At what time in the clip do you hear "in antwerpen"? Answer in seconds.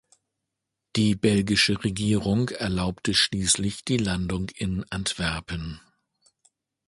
4.49-5.79